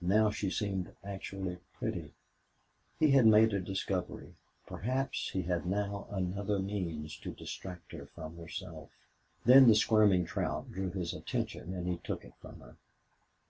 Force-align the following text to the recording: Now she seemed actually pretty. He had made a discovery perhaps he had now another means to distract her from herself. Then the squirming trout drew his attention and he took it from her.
Now 0.00 0.30
she 0.30 0.48
seemed 0.48 0.94
actually 1.04 1.58
pretty. 1.74 2.14
He 2.98 3.10
had 3.10 3.26
made 3.26 3.52
a 3.52 3.60
discovery 3.60 4.32
perhaps 4.66 5.28
he 5.32 5.42
had 5.42 5.66
now 5.66 6.06
another 6.10 6.58
means 6.58 7.18
to 7.18 7.32
distract 7.32 7.92
her 7.92 8.06
from 8.06 8.38
herself. 8.38 8.88
Then 9.44 9.68
the 9.68 9.74
squirming 9.74 10.24
trout 10.24 10.72
drew 10.72 10.90
his 10.90 11.12
attention 11.12 11.74
and 11.74 11.86
he 11.86 11.98
took 11.98 12.24
it 12.24 12.32
from 12.40 12.60
her. 12.60 12.76